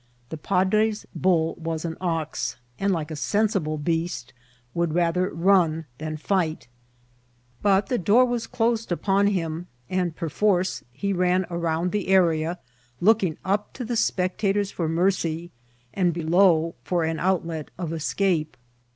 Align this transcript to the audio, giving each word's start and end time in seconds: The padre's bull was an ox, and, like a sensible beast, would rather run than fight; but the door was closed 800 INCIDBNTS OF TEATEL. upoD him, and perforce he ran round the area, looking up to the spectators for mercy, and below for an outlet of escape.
The 0.29 0.37
padre's 0.37 1.05
bull 1.13 1.53
was 1.61 1.85
an 1.85 1.95
ox, 2.01 2.57
and, 2.79 2.91
like 2.91 3.11
a 3.11 3.15
sensible 3.15 3.77
beast, 3.77 4.33
would 4.73 4.95
rather 4.95 5.29
run 5.29 5.85
than 5.99 6.17
fight; 6.17 6.67
but 7.61 7.85
the 7.85 7.99
door 7.99 8.25
was 8.25 8.47
closed 8.47 8.91
800 8.91 8.95
INCIDBNTS 8.95 8.97
OF 8.97 9.25
TEATEL. 9.25 9.25
upoD 9.25 9.35
him, 9.51 9.67
and 9.91 10.15
perforce 10.15 10.83
he 10.91 11.13
ran 11.13 11.45
round 11.51 11.91
the 11.91 12.07
area, 12.07 12.57
looking 12.99 13.37
up 13.45 13.73
to 13.73 13.85
the 13.85 13.95
spectators 13.95 14.71
for 14.71 14.89
mercy, 14.89 15.51
and 15.93 16.15
below 16.15 16.73
for 16.83 17.03
an 17.03 17.19
outlet 17.19 17.69
of 17.77 17.93
escape. 17.93 18.57